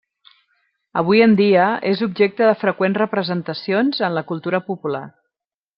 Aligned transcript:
Avui 1.01 1.21
en 1.25 1.35
dia, 1.41 1.67
és 1.91 2.03
objecte 2.07 2.49
de 2.49 2.57
freqüents 2.65 3.01
representacions 3.03 4.05
en 4.09 4.19
la 4.21 4.27
cultura 4.33 4.67
popular. 4.73 5.09